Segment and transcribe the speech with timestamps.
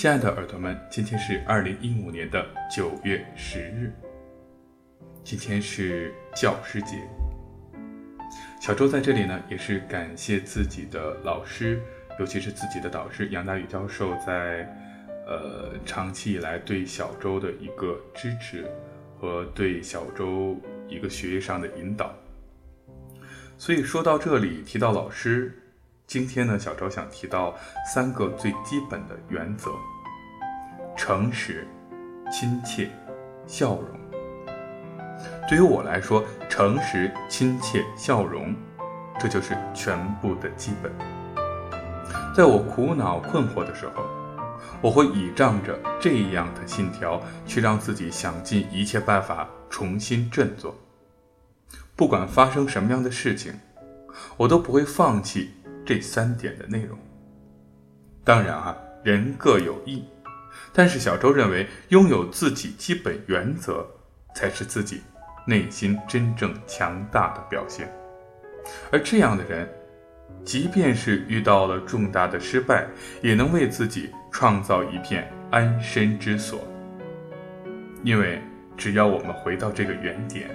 [0.00, 2.42] 亲爱的耳朵们，今天是二零一五年的
[2.74, 3.92] 九月十日，
[5.22, 7.06] 今天是教师节。
[8.62, 11.82] 小周在这里呢，也是感谢自己的老师，
[12.18, 14.66] 尤其是自己的导师杨大宇教授，在
[15.26, 18.64] 呃长期以来对小周的一个支持
[19.18, 22.10] 和对小周一个学业上的引导。
[23.58, 25.54] 所以说到这里，提到老师。
[26.10, 27.54] 今天呢，小周想提到
[27.86, 29.70] 三个最基本的原则：
[30.96, 31.68] 诚实、
[32.32, 32.90] 亲切、
[33.46, 33.88] 笑容。
[35.48, 38.52] 对于我来说，诚实、亲切、笑容，
[39.20, 40.90] 这就是全部的基本。
[42.34, 44.02] 在我苦恼困惑的时候，
[44.82, 50.76] 我会倚仗着这样的信条，去让自己想尽一切办法重新振作。
[51.94, 53.60] 不管发生什么样的事情，
[54.36, 55.54] 我都不会放弃。
[55.84, 56.98] 这三点的内容，
[58.22, 60.04] 当然啊，人各有异，
[60.72, 63.86] 但是小周认为，拥有自己基本原则，
[64.34, 65.00] 才是自己
[65.46, 67.90] 内心真正强大的表现。
[68.92, 69.68] 而这样的人，
[70.44, 72.86] 即便是遇到了重大的失败，
[73.22, 76.60] 也能为自己创造一片安身之所。
[78.04, 78.40] 因为
[78.76, 80.50] 只要我们回到这个原点，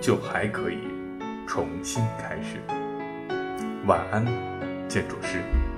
[0.00, 0.78] 就还可以
[1.46, 2.58] 重新开始。
[3.90, 4.24] 晚安。
[4.88, 5.69] 建筑师。